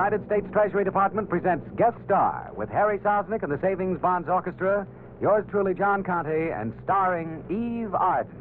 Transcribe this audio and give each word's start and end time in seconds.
United 0.00 0.24
States 0.24 0.46
Treasury 0.50 0.82
Department 0.82 1.28
presents 1.28 1.68
Guest 1.76 1.98
Star 2.06 2.50
with 2.56 2.70
Harry 2.70 2.98
Sosnick 3.00 3.42
and 3.42 3.52
the 3.52 3.60
Savings 3.60 4.00
Bonds 4.00 4.30
Orchestra, 4.30 4.86
yours 5.20 5.44
truly, 5.50 5.74
John 5.74 6.02
Conte, 6.02 6.50
and 6.52 6.72
starring 6.84 7.44
Eve 7.50 7.94
Arden. 7.94 8.32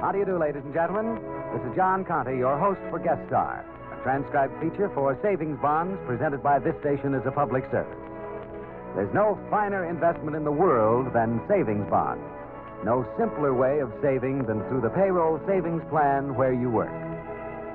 How 0.00 0.12
do 0.12 0.18
you 0.18 0.24
do, 0.24 0.38
ladies 0.38 0.62
and 0.64 0.72
gentlemen? 0.72 1.16
This 1.52 1.68
is 1.68 1.74
John 1.74 2.04
Conte, 2.04 2.38
your 2.38 2.56
host 2.56 2.78
for 2.90 3.00
Guest 3.00 3.26
Star, 3.26 3.66
a 3.92 4.02
transcribed 4.04 4.54
feature 4.62 4.88
for 4.94 5.18
savings 5.20 5.58
bonds 5.60 5.98
presented 6.06 6.44
by 6.44 6.60
this 6.60 6.78
station 6.78 7.12
as 7.12 7.26
a 7.26 7.32
public 7.32 7.64
service. 7.72 8.11
There's 8.94 9.12
no 9.14 9.38
finer 9.50 9.88
investment 9.88 10.36
in 10.36 10.44
the 10.44 10.52
world 10.52 11.12
than 11.14 11.40
savings 11.48 11.88
bonds. 11.88 12.22
No 12.84 13.06
simpler 13.16 13.54
way 13.54 13.78
of 13.78 13.92
saving 14.02 14.44
than 14.44 14.60
through 14.68 14.82
the 14.82 14.90
payroll 14.90 15.40
savings 15.46 15.82
plan 15.88 16.34
where 16.34 16.52
you 16.52 16.68
work. 16.68 16.92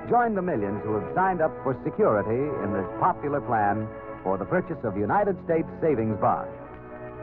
Join 0.10 0.36
the 0.36 0.42
millions 0.42 0.84
who 0.84 0.94
have 0.96 1.16
signed 1.16 1.42
up 1.42 1.52
for 1.64 1.76
security 1.84 2.48
in 2.64 2.74
this 2.74 2.86
popular 3.00 3.42
plan 3.42 3.88
for 4.22 4.38
the 4.38 4.46
purchase 4.46 4.78
of 4.84 4.96
United 4.98 5.36
States 5.46 5.68
savings 5.82 6.20
bonds. 6.20 6.52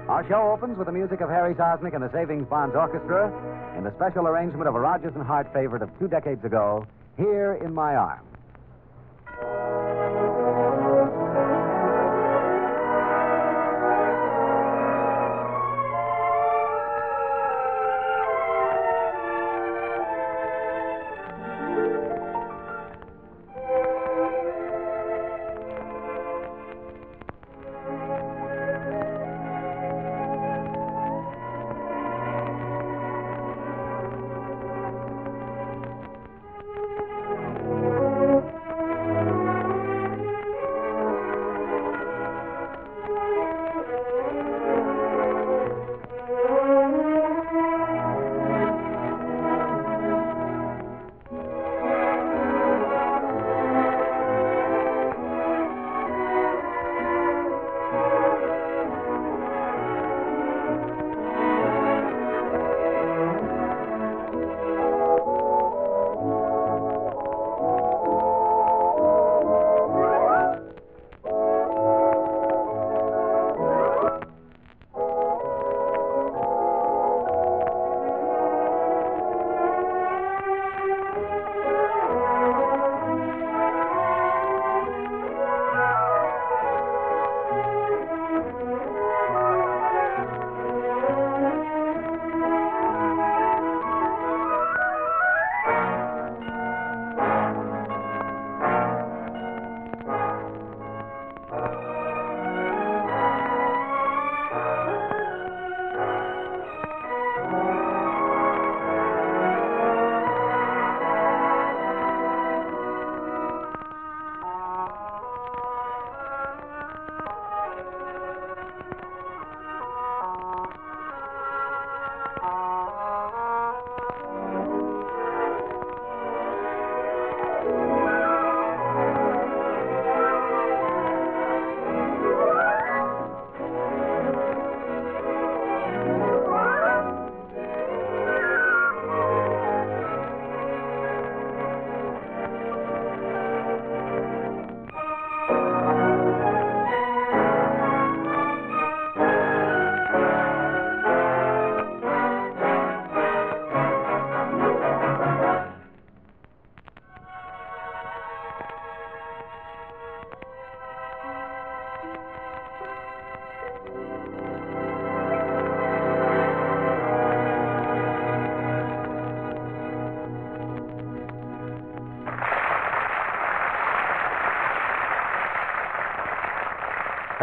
Our 0.09 0.27
show 0.29 0.53
opens 0.53 0.77
with 0.77 0.87
the 0.87 0.93
music 0.93 1.21
of 1.21 1.31
Harry 1.31 1.55
Sosnick 1.55 1.95
and 1.95 2.03
the 2.03 2.13
Savings 2.13 2.47
Bonds 2.47 2.77
Orchestra 2.77 3.33
in 3.79 3.85
the 3.85 3.95
special 3.97 4.27
arrangement 4.27 4.69
of 4.69 4.75
a 4.75 4.81
Rodgers 4.81 5.15
and 5.15 5.25
Hart 5.25 5.51
favorite 5.55 5.83
of 5.83 5.89
two 5.99 6.09
decades 6.09 6.45
ago, 6.45 6.87
Here 7.17 7.55
in 7.65 7.73
My 7.73 7.97
Arms. 7.97 8.29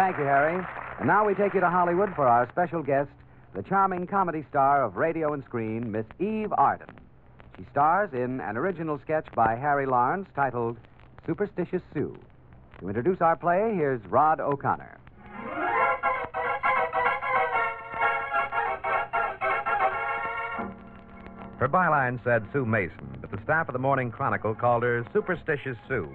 Thank 0.01 0.18
you, 0.18 0.24
Harry. 0.24 0.65
And 0.98 1.06
now 1.07 1.27
we 1.27 1.36
take 1.36 1.53
you 1.53 1.59
to 1.59 1.69
Hollywood 1.69 2.15
for 2.15 2.27
our 2.27 2.50
special 2.50 2.81
guest, 2.81 3.12
the 3.53 3.62
charming 3.62 4.07
comedy 4.07 4.44
star 4.50 4.83
of 4.83 4.95
radio 4.95 5.33
and 5.33 5.44
screen, 5.44 5.92
Miss 5.92 6.07
Eve 6.19 6.51
Arden. 6.57 6.89
She 7.56 7.68
stars 7.69 8.09
in 8.12 8.42
an 8.42 8.57
original 8.57 9.00
sketch 9.03 9.27
by 9.36 9.56
Harry 9.56 9.86
Lawrence 9.86 10.27
titled 10.36 10.77
Superstitious 11.27 11.83
Sue. 11.94 12.18
To 12.80 12.88
introduce 12.88 13.21
our 13.21 13.36
play, 13.36 13.75
here's 13.75 14.03
Rod 14.07 14.39
O'Connor. 14.39 14.98
Her 21.59 21.69
byline 21.69 22.24
said 22.24 22.44
Sue 22.51 22.65
Mason, 22.65 23.19
but 23.21 23.30
the 23.30 23.39
staff 23.44 23.69
of 23.69 23.74
the 23.74 23.80
Morning 23.80 24.09
Chronicle 24.09 24.56
called 24.56 24.81
her 24.81 25.06
Superstitious 25.13 25.77
Sue. 25.88 26.09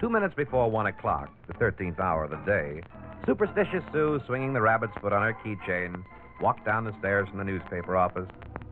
Two 0.00 0.08
minutes 0.08 0.34
before 0.34 0.70
one 0.70 0.86
o'clock, 0.86 1.28
the 1.46 1.52
13th 1.52 2.00
hour 2.00 2.24
of 2.24 2.30
the 2.30 2.38
day, 2.46 2.80
Superstitious 3.26 3.84
Sue, 3.92 4.18
swinging 4.24 4.54
the 4.54 4.60
rabbit's 4.62 4.94
foot 4.98 5.12
on 5.12 5.20
her 5.20 5.36
keychain, 5.44 6.02
walked 6.40 6.64
down 6.64 6.84
the 6.84 6.98
stairs 7.00 7.28
from 7.28 7.36
the 7.36 7.44
newspaper 7.44 7.98
office, 7.98 8.26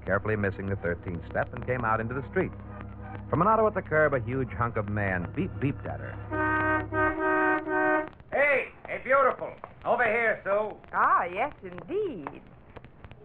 carefully 0.06 0.36
missing 0.36 0.70
the 0.70 0.76
13th 0.76 1.28
step, 1.28 1.52
and 1.52 1.66
came 1.66 1.84
out 1.84 2.00
into 2.00 2.14
the 2.14 2.26
street. 2.30 2.50
From 3.28 3.42
an 3.42 3.46
auto 3.46 3.66
at 3.66 3.74
the 3.74 3.82
curb, 3.82 4.14
a 4.14 4.20
huge 4.20 4.48
hunk 4.52 4.78
of 4.78 4.88
man 4.88 5.28
beep 5.36 5.50
beeped 5.60 5.86
at 5.86 6.00
her. 6.00 6.14
Hey, 8.32 8.68
hey, 8.86 9.02
beautiful. 9.04 9.50
Over 9.84 10.04
here, 10.04 10.40
Sue. 10.44 10.74
Ah, 10.94 11.24
yes, 11.24 11.52
indeed. 11.62 12.40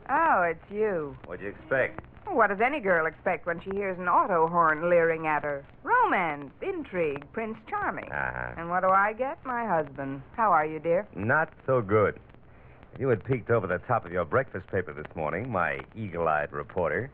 Oh, 0.09 0.41
it's 0.41 0.69
you. 0.69 1.15
What'd 1.25 1.41
you 1.41 1.51
expect? 1.51 2.01
What 2.27 2.47
does 2.49 2.61
any 2.61 2.79
girl 2.79 3.05
expect 3.05 3.45
when 3.45 3.61
she 3.61 3.69
hears 3.71 3.97
an 3.99 4.07
auto 4.07 4.47
horn 4.47 4.89
leering 4.89 5.27
at 5.27 5.43
her? 5.43 5.63
Romance, 5.83 6.51
intrigue, 6.61 7.25
Prince 7.31 7.57
Charming. 7.69 8.11
Uh-huh. 8.11 8.53
And 8.57 8.69
what 8.69 8.81
do 8.81 8.89
I 8.89 9.13
get? 9.13 9.37
My 9.45 9.65
husband. 9.67 10.21
How 10.35 10.51
are 10.51 10.65
you, 10.65 10.79
dear? 10.79 11.07
Not 11.15 11.49
so 11.65 11.81
good. 11.81 12.19
If 12.93 12.99
you 12.99 13.09
had 13.09 13.23
peeked 13.23 13.49
over 13.49 13.67
the 13.67 13.79
top 13.87 14.05
of 14.05 14.11
your 14.11 14.25
breakfast 14.25 14.67
paper 14.67 14.93
this 14.93 15.15
morning, 15.15 15.51
my 15.51 15.79
eagle 15.95 16.27
eyed 16.27 16.51
reporter, 16.51 17.09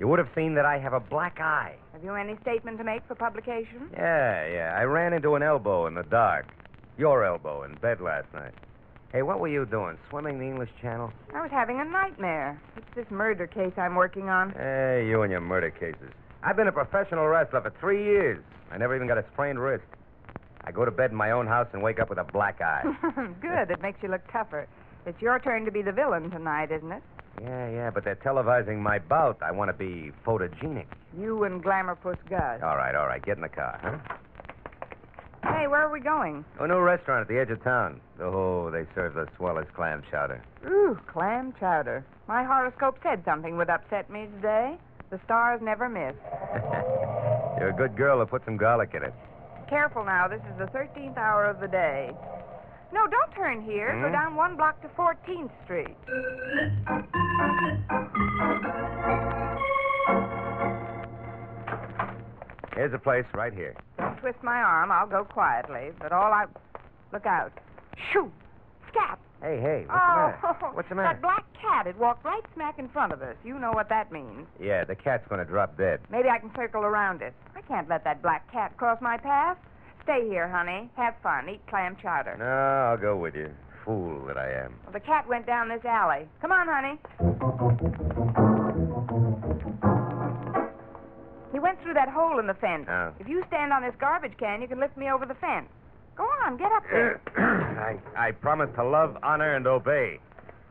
you 0.00 0.08
would 0.08 0.18
have 0.18 0.28
seen 0.34 0.54
that 0.54 0.64
I 0.64 0.78
have 0.78 0.92
a 0.92 1.00
black 1.00 1.40
eye. 1.40 1.74
Have 1.92 2.04
you 2.04 2.14
any 2.14 2.36
statement 2.42 2.78
to 2.78 2.84
make 2.84 3.02
for 3.08 3.14
publication? 3.14 3.90
Yeah, 3.92 4.46
yeah. 4.46 4.74
I 4.78 4.84
ran 4.84 5.12
into 5.12 5.34
an 5.34 5.42
elbow 5.42 5.86
in 5.86 5.94
the 5.94 6.04
dark. 6.04 6.46
Your 6.96 7.24
elbow 7.24 7.64
in 7.64 7.74
bed 7.74 8.00
last 8.00 8.32
night. 8.32 8.54
Hey, 9.12 9.22
what 9.22 9.40
were 9.40 9.48
you 9.48 9.64
doing? 9.64 9.96
Swimming 10.10 10.38
the 10.38 10.44
English 10.44 10.68
Channel? 10.82 11.10
I 11.34 11.40
was 11.40 11.50
having 11.50 11.80
a 11.80 11.84
nightmare. 11.84 12.60
It's 12.76 12.86
this 12.94 13.06
murder 13.10 13.46
case 13.46 13.72
I'm 13.78 13.94
working 13.94 14.28
on. 14.28 14.50
Hey, 14.52 15.06
you 15.08 15.22
and 15.22 15.30
your 15.30 15.40
murder 15.40 15.70
cases. 15.70 16.10
I've 16.42 16.56
been 16.56 16.68
a 16.68 16.72
professional 16.72 17.26
wrestler 17.26 17.62
for 17.62 17.72
three 17.80 18.04
years. 18.04 18.42
I 18.70 18.76
never 18.76 18.94
even 18.94 19.08
got 19.08 19.16
a 19.16 19.24
sprained 19.32 19.58
wrist. 19.58 19.84
I 20.64 20.72
go 20.72 20.84
to 20.84 20.90
bed 20.90 21.10
in 21.10 21.16
my 21.16 21.30
own 21.30 21.46
house 21.46 21.68
and 21.72 21.82
wake 21.82 21.98
up 21.98 22.10
with 22.10 22.18
a 22.18 22.24
black 22.24 22.60
eye. 22.60 22.82
Good. 23.40 23.70
It 23.70 23.80
makes 23.80 24.02
you 24.02 24.10
look 24.10 24.20
tougher. 24.30 24.68
It's 25.06 25.20
your 25.22 25.38
turn 25.38 25.64
to 25.64 25.70
be 25.70 25.80
the 25.80 25.92
villain 25.92 26.30
tonight, 26.30 26.70
isn't 26.70 26.92
it? 26.92 27.02
yeah, 27.40 27.70
yeah, 27.70 27.90
but 27.90 28.04
they're 28.04 28.16
televising 28.16 28.78
my 28.78 28.98
bout. 28.98 29.38
I 29.42 29.52
want 29.52 29.70
to 29.70 29.72
be 29.72 30.12
photogenic. 30.26 30.86
You 31.18 31.44
and 31.44 31.62
Glamour 31.62 31.94
Puss 31.94 32.16
Gus. 32.28 32.60
All 32.62 32.76
right, 32.76 32.94
all 32.94 33.06
right. 33.06 33.24
Get 33.24 33.36
in 33.36 33.42
the 33.42 33.48
car, 33.48 33.78
huh? 33.80 34.16
Where 35.68 35.82
are 35.82 35.92
we 35.92 36.00
going? 36.00 36.44
A 36.60 36.66
new 36.66 36.78
restaurant 36.80 37.22
at 37.22 37.28
the 37.28 37.38
edge 37.38 37.50
of 37.50 37.62
town. 37.62 38.00
Oh, 38.20 38.70
they 38.70 38.84
serve 38.94 39.14
the 39.14 39.26
swellest 39.36 39.72
clam 39.74 40.02
chowder. 40.10 40.42
Ooh, 40.66 40.98
clam 41.06 41.52
chowder. 41.60 42.04
My 42.26 42.42
horoscope 42.42 42.98
said 43.02 43.22
something 43.24 43.56
would 43.58 43.68
upset 43.68 44.08
me 44.10 44.26
today. 44.36 44.76
The 45.10 45.20
stars 45.24 45.60
never 45.62 45.88
miss. 45.88 46.14
You're 47.58 47.70
a 47.70 47.74
good 47.76 47.96
girl 47.96 48.18
to 48.20 48.26
put 48.26 48.44
some 48.44 48.56
garlic 48.56 48.92
in 48.94 49.02
it. 49.02 49.14
Careful 49.68 50.04
now. 50.04 50.26
This 50.26 50.40
is 50.50 50.58
the 50.58 50.66
13th 50.66 51.18
hour 51.18 51.44
of 51.44 51.60
the 51.60 51.68
day. 51.68 52.10
No, 52.92 53.06
don't 53.06 53.32
turn 53.34 53.62
here. 53.62 53.92
Go 54.00 54.06
Hmm? 54.06 54.12
down 54.12 54.34
one 54.36 54.56
block 54.56 54.80
to 54.80 54.88
14th 54.88 55.50
Street. 55.64 55.94
Here's 62.74 62.92
the 62.92 62.98
place 62.98 63.24
right 63.34 63.52
here. 63.52 63.74
Don't 64.18 64.32
twist 64.32 64.42
my 64.44 64.56
arm. 64.56 64.90
I'll 64.90 65.06
go 65.06 65.24
quietly. 65.24 65.90
But 66.00 66.12
all 66.12 66.32
I. 66.32 66.46
Look 67.12 67.26
out. 67.26 67.52
Shoo! 68.12 68.30
Scat! 68.90 69.18
Hey, 69.40 69.60
hey, 69.60 69.84
what's 69.86 70.00
oh, 70.02 70.14
the 70.14 70.16
matter? 70.16 70.38
Oh, 70.42 70.70
what's 70.74 70.88
the 70.88 70.94
matter? 70.94 71.14
That 71.14 71.22
black 71.22 71.44
cat, 71.60 71.86
it 71.86 71.96
walked 71.96 72.24
right 72.24 72.42
smack 72.54 72.78
in 72.78 72.88
front 72.88 73.12
of 73.12 73.22
us. 73.22 73.36
You 73.44 73.58
know 73.58 73.70
what 73.70 73.88
that 73.88 74.10
means. 74.10 74.46
Yeah, 74.60 74.84
the 74.84 74.96
cat's 74.96 75.26
going 75.28 75.38
to 75.38 75.44
drop 75.44 75.78
dead. 75.78 76.00
Maybe 76.10 76.28
I 76.28 76.38
can 76.38 76.50
circle 76.56 76.82
around 76.82 77.22
it. 77.22 77.32
I 77.54 77.62
can't 77.62 77.88
let 77.88 78.02
that 78.04 78.20
black 78.20 78.50
cat 78.50 78.76
cross 78.76 79.00
my 79.00 79.16
path. 79.16 79.56
Stay 80.02 80.26
here, 80.28 80.48
honey. 80.48 80.90
Have 80.96 81.14
fun. 81.22 81.48
Eat 81.48 81.60
clam 81.68 81.96
chowder. 82.02 82.36
No, 82.38 82.44
I'll 82.44 82.98
go 82.98 83.16
with 83.16 83.36
you. 83.36 83.50
Fool 83.84 84.26
that 84.26 84.36
I 84.36 84.50
am. 84.64 84.74
Well, 84.84 84.92
the 84.92 85.00
cat 85.00 85.28
went 85.28 85.46
down 85.46 85.68
this 85.68 85.84
alley. 85.84 86.26
Come 86.40 86.50
on, 86.50 86.66
honey. 86.68 86.98
He 91.52 91.58
went 91.58 91.80
through 91.82 91.94
that 91.94 92.08
hole 92.08 92.38
in 92.38 92.46
the 92.46 92.54
fence. 92.54 92.86
Oh. 92.88 93.12
If 93.18 93.28
you 93.28 93.42
stand 93.48 93.72
on 93.72 93.82
this 93.82 93.94
garbage 94.00 94.36
can, 94.38 94.60
you 94.62 94.68
can 94.68 94.80
lift 94.80 94.96
me 94.96 95.10
over 95.10 95.24
the 95.24 95.34
fence. 95.34 95.68
Go 96.16 96.24
on, 96.44 96.56
get 96.56 96.72
up 96.72 96.82
there. 96.90 97.20
I, 98.16 98.28
I 98.28 98.32
promise 98.32 98.68
to 98.76 98.84
love, 98.84 99.16
honor, 99.22 99.54
and 99.54 99.66
obey. 99.66 100.18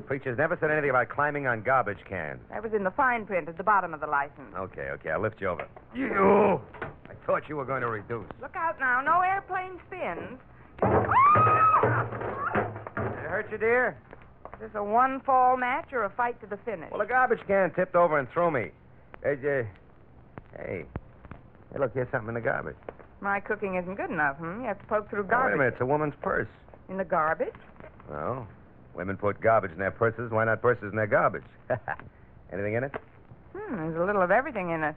Preachers 0.05 0.37
never 0.37 0.57
said 0.59 0.69
anything 0.69 0.91
about 0.91 1.09
climbing 1.09 1.47
on 1.47 1.63
garbage 1.63 1.97
cans. 2.07 2.39
that 2.49 2.61
was 2.61 2.73
in 2.73 2.83
the 2.83 2.91
fine 2.91 3.25
print 3.25 3.49
at 3.49 3.57
the 3.57 3.63
bottom 3.63 3.93
of 3.93 3.99
the 3.99 4.07
license. 4.07 4.53
Okay, 4.55 4.89
okay, 4.91 5.09
I'll 5.09 5.21
lift 5.21 5.41
you 5.41 5.47
over. 5.47 5.67
You! 5.95 6.61
I 7.09 7.15
thought 7.25 7.49
you 7.49 7.55
were 7.55 7.65
going 7.65 7.81
to 7.81 7.89
reduce. 7.89 8.27
Look 8.41 8.55
out 8.55 8.79
now. 8.79 9.01
No 9.01 9.21
airplane 9.21 9.79
spins. 9.87 10.39
Did 10.81 10.89
it 13.23 13.29
hurt 13.29 13.47
you, 13.51 13.57
dear? 13.57 13.97
Is 14.53 14.59
this 14.59 14.71
a 14.75 14.83
one 14.83 15.21
fall 15.21 15.57
match 15.57 15.89
or 15.91 16.03
a 16.03 16.09
fight 16.11 16.39
to 16.41 16.47
the 16.47 16.57
finish? 16.57 16.89
Well, 16.91 16.99
the 16.99 17.05
garbage 17.05 17.39
can 17.47 17.71
tipped 17.73 17.95
over 17.95 18.19
and 18.19 18.29
threw 18.31 18.51
me. 18.51 18.71
Hey, 19.23 19.33
uh, 19.33 19.63
hey. 20.55 20.85
Hey, 21.73 21.79
look, 21.79 21.93
here's 21.93 22.09
something 22.11 22.29
in 22.29 22.35
the 22.35 22.41
garbage. 22.41 22.75
My 23.19 23.39
cooking 23.39 23.75
isn't 23.75 23.95
good 23.95 24.09
enough, 24.11 24.37
hmm? 24.37 24.61
You 24.61 24.67
have 24.67 24.79
to 24.79 24.85
poke 24.85 25.09
through 25.09 25.19
Oh, 25.19 25.23
wait 25.23 25.29
garbage. 25.31 25.55
a 25.55 25.57
minute, 25.57 25.73
it's 25.73 25.81
a 25.81 25.85
woman's 25.85 26.13
purse. 26.21 26.47
In 26.89 26.97
the 26.97 27.03
garbage? 27.05 27.53
Well, 28.09 28.47
women 28.95 29.17
put 29.17 29.41
garbage 29.41 29.71
in 29.71 29.79
their 29.79 29.91
purses. 29.91 30.31
Why 30.31 30.45
not 30.45 30.61
purses 30.61 30.89
in 30.91 30.95
their 30.95 31.07
garbage? 31.07 31.43
Anything 32.53 32.75
in 32.75 32.83
it? 32.85 32.93
Hmm, 33.55 33.75
there's 33.75 33.97
a 33.97 34.05
little 34.05 34.21
of 34.21 34.31
everything 34.31 34.69
in 34.69 34.83
it. 34.83 34.95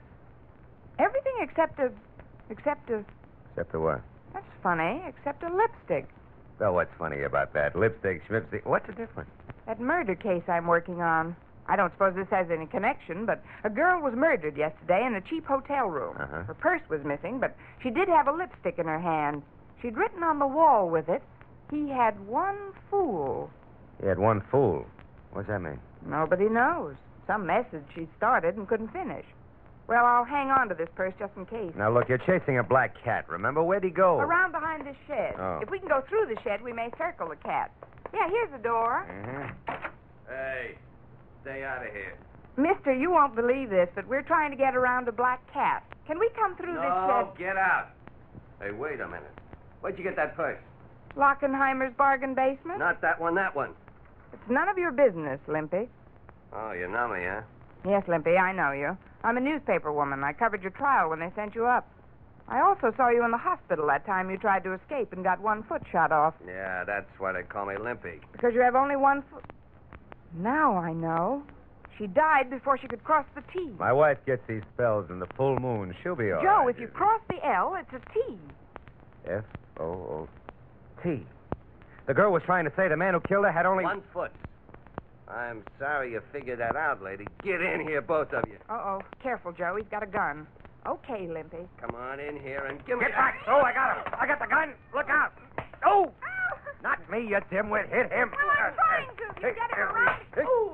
Everything 0.99 1.33
except 1.41 1.79
a. 1.79 1.91
except 2.49 2.89
a. 2.89 3.03
Except 3.51 3.71
the 3.73 3.79
what? 3.79 4.01
That's 4.33 4.45
funny, 4.63 5.01
except 5.07 5.43
a 5.43 5.53
lipstick. 5.53 6.07
Well, 6.59 6.73
what's 6.75 6.93
funny 6.97 7.23
about 7.23 7.53
that? 7.53 7.75
Lipstick, 7.75 8.21
schmipstick. 8.29 8.65
What's 8.65 8.85
the 8.87 8.93
difference? 8.93 9.29
That 9.65 9.79
murder 9.81 10.15
case 10.15 10.43
I'm 10.47 10.67
working 10.67 11.01
on. 11.01 11.35
I 11.71 11.77
don't 11.77 11.91
suppose 11.93 12.15
this 12.15 12.27
has 12.31 12.51
any 12.51 12.65
connection, 12.65 13.25
but 13.25 13.41
a 13.63 13.69
girl 13.69 14.01
was 14.01 14.13
murdered 14.13 14.57
yesterday 14.57 15.05
in 15.07 15.15
a 15.15 15.21
cheap 15.21 15.45
hotel 15.45 15.87
room. 15.87 16.17
Uh-huh. 16.19 16.43
Her 16.43 16.53
purse 16.53 16.81
was 16.89 17.01
missing, 17.05 17.39
but 17.39 17.55
she 17.81 17.89
did 17.89 18.09
have 18.09 18.27
a 18.27 18.33
lipstick 18.33 18.77
in 18.77 18.87
her 18.87 18.99
hand. 18.99 19.41
She'd 19.81 19.95
written 19.95 20.21
on 20.21 20.37
the 20.37 20.47
wall 20.47 20.89
with 20.89 21.07
it, 21.07 21.23
he 21.71 21.87
had 21.87 22.19
one 22.27 22.57
fool. 22.89 23.49
He 24.01 24.07
had 24.07 24.19
one 24.19 24.41
fool. 24.51 24.85
What's 25.31 25.47
that 25.47 25.61
mean? 25.61 25.79
Nobody 26.05 26.49
knows. 26.49 26.95
Some 27.25 27.45
message 27.45 27.85
she 27.95 28.09
started 28.17 28.57
and 28.57 28.67
couldn't 28.67 28.91
finish. 28.91 29.25
Well, 29.87 30.05
I'll 30.05 30.25
hang 30.25 30.49
on 30.49 30.67
to 30.67 30.75
this 30.75 30.89
purse 30.95 31.13
just 31.19 31.31
in 31.37 31.45
case. 31.45 31.71
Now, 31.77 31.89
look, 31.89 32.09
you're 32.09 32.17
chasing 32.17 32.57
a 32.59 32.63
black 32.63 33.01
cat, 33.01 33.29
remember? 33.29 33.63
Where'd 33.63 33.85
he 33.85 33.91
go? 33.91 34.19
Around 34.19 34.51
behind 34.51 34.85
this 34.85 34.97
shed. 35.07 35.35
Oh. 35.39 35.59
If 35.61 35.69
we 35.69 35.79
can 35.79 35.87
go 35.87 36.03
through 36.09 36.25
the 36.35 36.41
shed, 36.41 36.61
we 36.61 36.73
may 36.73 36.89
circle 36.97 37.29
the 37.29 37.37
cat. 37.37 37.71
Yeah, 38.13 38.27
here's 38.29 38.51
the 38.51 38.57
door. 38.57 39.07
Mhm. 39.09 39.53
Hey, 40.27 40.75
stay 41.41 41.63
out 41.63 41.85
of 41.85 41.91
here. 41.93 42.17
Mister, 42.57 42.93
you 42.93 43.11
won't 43.11 43.35
believe 43.35 43.69
this, 43.69 43.89
but 43.95 44.07
we're 44.07 44.21
trying 44.21 44.51
to 44.51 44.57
get 44.57 44.75
around 44.75 45.07
a 45.07 45.11
black 45.11 45.41
cat. 45.53 45.83
Can 46.05 46.19
we 46.19 46.29
come 46.35 46.55
through 46.55 46.73
this? 46.73 46.83
No, 46.83 47.29
this 47.29 47.39
get 47.39 47.57
out. 47.57 47.89
Hey, 48.61 48.71
wait 48.71 48.99
a 48.99 49.07
minute. 49.07 49.31
Where'd 49.79 49.97
you 49.97 50.03
get 50.03 50.15
that 50.17 50.35
purse? 50.35 50.59
shed? 51.11 51.17
Lockenheimer's 51.17 51.93
bargain 51.97 52.33
basement? 52.33 52.79
Not 52.79 53.01
that 53.01 53.19
one, 53.19 53.35
that 53.35 53.55
one. 53.55 53.71
It's 54.33 54.49
none 54.49 54.69
of 54.69 54.77
your 54.77 54.91
business, 54.91 55.39
Limpy. 55.47 55.87
Oh, 56.53 56.71
you 56.71 56.87
know 56.87 57.07
me, 57.07 57.19
huh? 57.23 57.41
Yes, 57.87 58.03
Limpy, 58.07 58.37
I 58.37 58.53
know 58.53 58.71
you. 58.71 58.97
I'm 59.23 59.37
a 59.37 59.41
newspaper 59.41 59.91
woman. 59.91 60.23
I 60.23 60.33
covered 60.33 60.61
your 60.61 60.71
trial 60.71 61.09
when 61.09 61.19
they 61.19 61.31
sent 61.35 61.55
you 61.55 61.65
up. 61.65 61.87
I 62.47 62.61
also 62.61 62.93
saw 62.97 63.09
you 63.09 63.23
in 63.23 63.31
the 63.31 63.37
hospital 63.37 63.87
that 63.87 64.05
time 64.05 64.29
you 64.29 64.37
tried 64.37 64.63
to 64.63 64.73
escape 64.73 65.13
and 65.13 65.23
got 65.23 65.39
one 65.39 65.63
foot 65.63 65.83
shot 65.91 66.11
off. 66.11 66.33
Yeah, 66.45 66.83
that's 66.83 67.09
why 67.17 67.31
they 67.31 67.43
call 67.43 67.65
me 67.65 67.75
Limpy. 67.75 68.19
Because 68.31 68.53
you 68.53 68.61
have 68.61 68.75
only 68.75 68.95
one 68.95 69.23
foot. 69.31 69.43
Now 70.33 70.77
I 70.77 70.93
know. 70.93 71.43
She 71.97 72.07
died 72.07 72.49
before 72.49 72.77
she 72.77 72.87
could 72.87 73.03
cross 73.03 73.25
the 73.35 73.41
T. 73.53 73.69
My 73.77 73.93
wife 73.93 74.17
gets 74.25 74.41
these 74.47 74.63
spells 74.73 75.09
in 75.09 75.19
the 75.19 75.27
full 75.37 75.57
moon. 75.59 75.93
She'll 76.01 76.15
be 76.15 76.31
all 76.31 76.41
Joe, 76.41 76.65
right. 76.65 76.69
if 76.75 76.79
you 76.81 76.87
cross 76.87 77.21
the 77.29 77.45
L, 77.45 77.75
it's 77.79 77.91
a 77.93 78.13
T. 78.13 78.37
F 79.27 79.43
O 79.79 79.83
O 79.83 80.29
T. 81.03 81.23
The 82.07 82.13
girl 82.13 82.31
was 82.31 82.41
trying 82.43 82.65
to 82.65 82.71
say 82.75 82.87
the 82.87 82.97
man 82.97 83.13
who 83.13 83.19
killed 83.19 83.45
her 83.45 83.51
had 83.51 83.65
only. 83.65 83.83
One 83.83 84.01
foot. 84.13 84.31
I'm 85.27 85.63
sorry 85.79 86.11
you 86.11 86.21
figured 86.31 86.59
that 86.59 86.75
out, 86.75 87.01
lady. 87.03 87.25
Get 87.43 87.61
in 87.61 87.81
here, 87.87 88.01
both 88.01 88.33
of 88.33 88.43
you. 88.47 88.57
Uh 88.69 88.73
oh. 88.73 89.01
Careful, 89.21 89.51
Joe. 89.51 89.75
He's 89.77 89.87
got 89.91 90.01
a 90.03 90.07
gun. 90.07 90.47
Okay, 90.87 91.27
Limpy. 91.27 91.67
Come 91.79 91.95
on 91.95 92.19
in 92.19 92.39
here 92.41 92.65
and 92.65 92.83
give 92.87 92.97
me 92.97 93.05
Get 93.05 93.13
back! 93.13 93.37
Oh, 93.47 93.61
I 93.61 93.71
got 93.71 93.97
him! 93.97 94.13
I 94.19 94.25
got 94.25 94.39
the 94.39 94.47
gun! 94.47 94.73
Look 94.95 95.09
out! 95.09 95.31
Oh! 95.85 96.11
Not 96.81 96.97
me, 97.11 97.19
you 97.27 97.37
dimwit. 97.51 97.87
Hit 97.89 98.11
him. 98.11 98.31
Well, 98.33 98.49
I'm 98.57 98.73
trying 98.73 99.15
to. 99.17 99.20
You 99.41 99.53
get 99.53 99.71
him 99.71 99.79
around. 99.79 100.21
Ooh. 100.39 100.71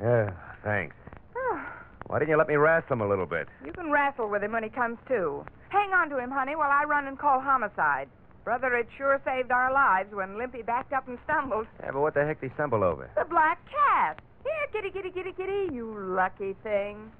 Yeah, 0.00 0.30
thanks. 0.64 0.96
Ah. 1.36 1.84
Why 2.08 2.18
didn't 2.18 2.30
you 2.30 2.36
let 2.36 2.48
me 2.48 2.56
wrestle 2.56 2.94
him 2.94 3.00
a 3.00 3.08
little 3.08 3.26
bit? 3.26 3.48
You 3.64 3.72
can 3.72 3.90
wrestle 3.90 4.28
with 4.28 4.42
him 4.42 4.52
when 4.52 4.62
he 4.64 4.68
comes 4.68 4.98
to. 5.08 5.44
Hang 5.68 5.90
on 5.90 6.10
to 6.10 6.18
him, 6.18 6.30
honey, 6.30 6.56
while 6.56 6.70
I 6.70 6.84
run 6.84 7.06
and 7.06 7.18
call 7.18 7.40
homicide. 7.40 8.08
Brother, 8.44 8.76
it 8.76 8.88
sure 8.98 9.20
saved 9.24 9.50
our 9.50 9.72
lives 9.72 10.12
when 10.12 10.36
Limpy 10.36 10.62
backed 10.62 10.92
up 10.92 11.08
and 11.08 11.18
stumbled. 11.24 11.66
Yeah, 11.80 11.92
but 11.92 12.00
what 12.00 12.14
the 12.14 12.24
heck 12.24 12.40
did 12.40 12.50
he 12.50 12.54
stumble 12.54 12.84
over? 12.84 13.08
The 13.16 13.24
black 13.24 13.58
cat. 13.70 14.20
Here, 14.42 14.66
kitty, 14.72 14.90
kitty, 14.90 15.10
kitty, 15.10 15.32
kitty, 15.32 15.74
you 15.74 15.96
lucky 15.98 16.54
thing. 16.62 17.10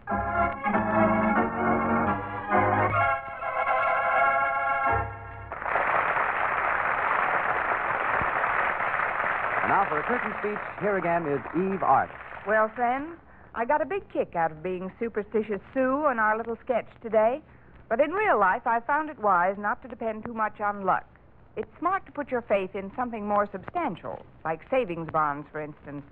And 9.65 9.71
now 9.71 9.89
for 9.89 9.99
a 9.99 10.03
curtain 10.03 10.35
speech, 10.41 10.61
here 10.83 10.99
again 10.99 11.27
is 11.27 11.41
Eve 11.57 11.83
Arden. 11.83 12.15
Well, 12.47 12.71
friends, 12.77 13.17
I 13.55 13.65
got 13.65 13.81
a 13.81 13.87
big 13.87 14.07
kick 14.13 14.37
out 14.37 14.53
of 14.53 14.63
being 14.63 14.93
Superstitious 15.01 15.63
Sue 15.73 16.07
in 16.13 16.19
our 16.19 16.37
little 16.37 16.59
sketch 16.63 16.85
today. 17.01 17.41
But 17.89 17.99
in 17.99 18.11
real 18.11 18.39
life, 18.39 18.67
I 18.67 18.81
found 18.81 19.09
it 19.09 19.19
wise 19.19 19.57
not 19.57 19.81
to 19.81 19.89
depend 19.89 20.27
too 20.27 20.35
much 20.35 20.61
on 20.61 20.85
luck. 20.85 21.07
It's 21.57 21.79
smart 21.79 22.05
to 22.05 22.13
put 22.13 22.31
your 22.31 22.43
faith 22.43 22.75
in 22.75 22.93
something 22.95 23.27
more 23.27 23.49
substantial, 23.51 24.27
like 24.45 24.61
savings 24.71 25.09
bonds, 25.11 25.49
for 25.51 25.63
instance. 25.63 26.05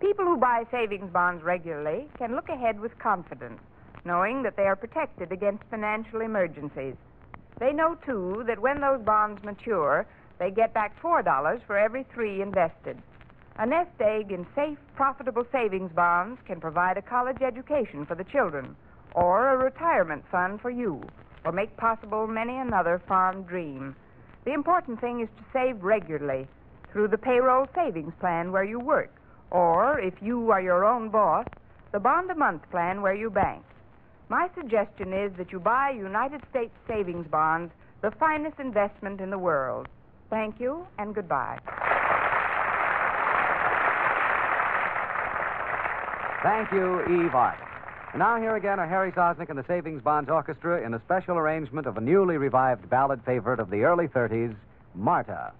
People 0.00 0.24
who 0.24 0.38
buy 0.38 0.64
savings 0.70 1.12
bonds 1.12 1.44
regularly 1.44 2.08
can 2.16 2.34
look 2.34 2.48
ahead 2.48 2.80
with 2.80 2.98
confidence, 2.98 3.60
knowing 4.06 4.42
that 4.44 4.56
they 4.56 4.62
are 4.62 4.76
protected 4.76 5.30
against 5.30 5.62
financial 5.68 6.22
emergencies. 6.22 6.94
They 7.60 7.74
know, 7.74 7.98
too, 8.06 8.44
that 8.46 8.60
when 8.60 8.80
those 8.80 9.02
bonds 9.02 9.44
mature, 9.44 10.06
they 10.38 10.50
get 10.50 10.72
back 10.72 11.00
$4 11.02 11.60
for 11.66 11.76
every 11.76 12.04
three 12.14 12.42
invested. 12.42 12.96
A 13.58 13.66
nest 13.66 13.90
egg 14.00 14.30
in 14.30 14.46
safe, 14.54 14.78
profitable 14.94 15.44
savings 15.50 15.90
bonds 15.92 16.40
can 16.46 16.60
provide 16.60 16.96
a 16.96 17.02
college 17.02 17.42
education 17.42 18.06
for 18.06 18.14
the 18.14 18.24
children, 18.24 18.76
or 19.14 19.48
a 19.48 19.56
retirement 19.56 20.24
fund 20.30 20.60
for 20.60 20.70
you, 20.70 21.02
or 21.44 21.50
make 21.50 21.76
possible 21.76 22.26
many 22.26 22.56
another 22.56 23.02
fond 23.08 23.48
dream. 23.48 23.96
The 24.44 24.52
important 24.52 25.00
thing 25.00 25.20
is 25.20 25.28
to 25.36 25.44
save 25.52 25.82
regularly 25.82 26.46
through 26.92 27.08
the 27.08 27.18
payroll 27.18 27.66
savings 27.74 28.14
plan 28.20 28.52
where 28.52 28.64
you 28.64 28.78
work, 28.78 29.10
or 29.50 29.98
if 29.98 30.14
you 30.22 30.50
are 30.50 30.60
your 30.60 30.84
own 30.84 31.08
boss, 31.08 31.46
the 31.92 31.98
bond 31.98 32.30
a 32.30 32.34
month 32.34 32.62
plan 32.70 33.02
where 33.02 33.14
you 33.14 33.28
bank. 33.28 33.64
My 34.28 34.48
suggestion 34.54 35.12
is 35.12 35.32
that 35.36 35.52
you 35.52 35.58
buy 35.58 35.90
United 35.90 36.42
States 36.50 36.74
savings 36.86 37.26
bonds, 37.26 37.72
the 38.02 38.10
finest 38.12 38.60
investment 38.60 39.20
in 39.20 39.30
the 39.30 39.38
world. 39.38 39.88
Thank 40.30 40.60
you 40.60 40.86
and 40.98 41.14
goodbye. 41.14 41.58
Thank 46.42 46.70
you, 46.70 47.00
Eve 47.02 47.34
Arden. 47.34 47.66
And 48.12 48.20
now 48.20 48.38
here 48.38 48.56
again 48.56 48.78
are 48.78 48.86
Harry 48.86 49.12
Sosnick 49.12 49.50
and 49.50 49.58
the 49.58 49.64
Savings 49.64 50.02
Bonds 50.02 50.30
Orchestra 50.30 50.84
in 50.84 50.94
a 50.94 51.00
special 51.00 51.36
arrangement 51.36 51.86
of 51.86 51.96
a 51.96 52.00
newly 52.00 52.36
revived 52.36 52.88
ballad 52.88 53.20
favorite 53.26 53.60
of 53.60 53.70
the 53.70 53.82
early 53.82 54.08
30s, 54.08 54.54
Marta. 54.94 55.52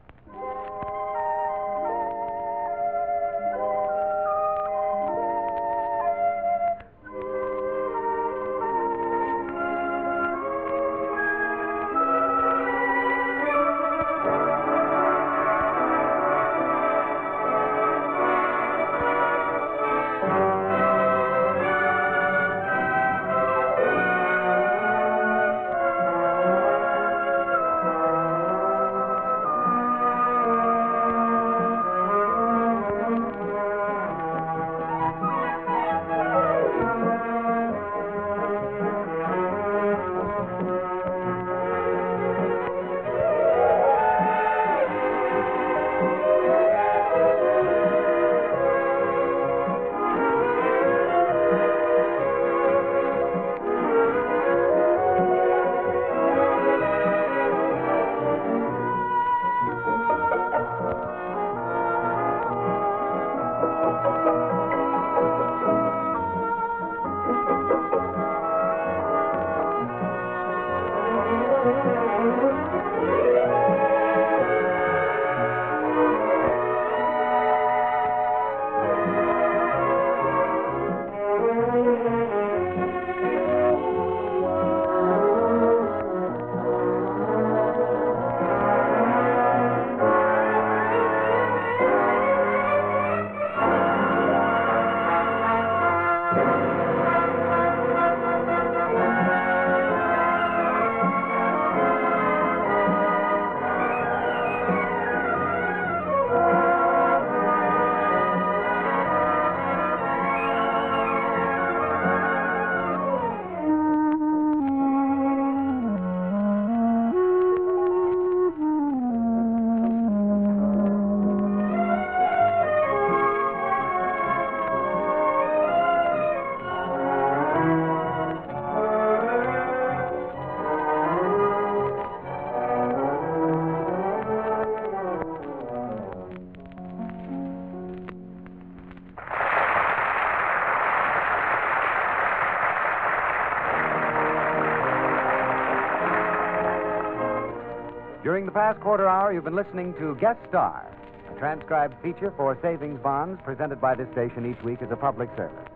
During 148.38 148.47
the 148.47 148.52
past 148.52 148.78
quarter 148.78 149.09
hour, 149.09 149.33
you've 149.33 149.42
been 149.42 149.57
listening 149.57 149.95
to 149.95 150.14
Guest 150.14 150.38
Star, 150.49 150.87
a 151.28 151.38
transcribed 151.40 152.00
feature 152.04 152.33
for 152.37 152.57
savings 152.62 153.00
bonds 153.02 153.40
presented 153.45 153.80
by 153.80 153.97
this 153.97 154.07
station 154.12 154.49
each 154.49 154.62
week 154.62 154.80
as 154.80 154.92
a 154.92 154.97
public 154.97 155.28
service. 155.37 155.68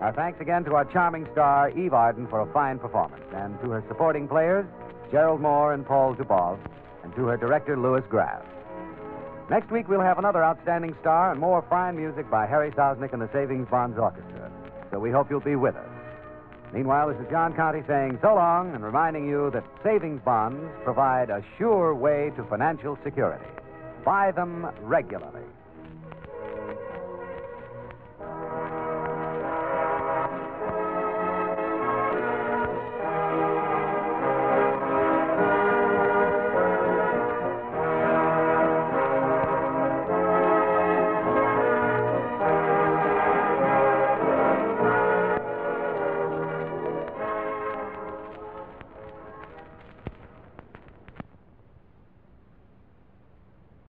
Our 0.00 0.12
thanks 0.12 0.38
again 0.42 0.62
to 0.64 0.74
our 0.74 0.84
charming 0.84 1.26
star, 1.32 1.70
Eve 1.70 1.94
Arden, 1.94 2.26
for 2.26 2.42
a 2.42 2.52
fine 2.52 2.78
performance, 2.78 3.24
and 3.34 3.58
to 3.62 3.70
her 3.70 3.84
supporting 3.88 4.28
players, 4.28 4.66
Gerald 5.10 5.40
Mohr 5.40 5.72
and 5.72 5.86
Paul 5.86 6.14
Dubov, 6.14 6.58
and 7.02 7.14
to 7.14 7.24
her 7.28 7.38
director, 7.38 7.78
Louis 7.78 8.04
Graff. 8.10 8.44
Next 9.48 9.70
week, 9.70 9.88
we'll 9.88 10.02
have 10.02 10.18
another 10.18 10.44
outstanding 10.44 10.94
star 11.00 11.32
and 11.32 11.40
more 11.40 11.64
fine 11.70 11.96
music 11.96 12.30
by 12.30 12.46
Harry 12.46 12.72
Sosnick 12.72 13.14
and 13.14 13.22
the 13.22 13.30
Savings 13.32 13.68
Bonds 13.70 13.96
Orchestra. 13.98 14.52
So 14.90 14.98
we 14.98 15.10
hope 15.10 15.30
you'll 15.30 15.40
be 15.40 15.56
with 15.56 15.76
us. 15.76 15.95
Meanwhile, 16.72 17.08
this 17.08 17.20
is 17.20 17.30
John 17.30 17.54
Conte 17.54 17.86
saying 17.86 18.18
so 18.20 18.34
long 18.34 18.74
and 18.74 18.84
reminding 18.84 19.26
you 19.26 19.50
that 19.52 19.64
savings 19.82 20.20
bonds 20.24 20.70
provide 20.84 21.30
a 21.30 21.42
sure 21.58 21.94
way 21.94 22.32
to 22.36 22.44
financial 22.44 22.98
security. 23.04 23.46
Buy 24.04 24.32
them 24.32 24.66
regularly. 24.82 25.44